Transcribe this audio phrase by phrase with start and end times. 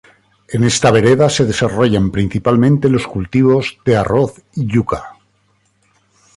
[0.49, 5.19] En esta vereda se desarrollan principalmente los cultivos de arroz y yuca.